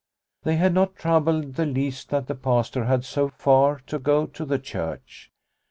They 0.41 0.55
had 0.55 0.73
not 0.73 0.95
troubled 0.95 1.53
the 1.53 1.65
least 1.67 2.09
that 2.09 2.25
the 2.25 2.33
Pastor 2.33 2.85
had 2.85 3.05
so 3.05 3.27
far 3.29 3.81
to 3.85 3.99
go 3.99 4.25
to 4.25 4.45
the 4.45 4.57
church. 4.57 5.29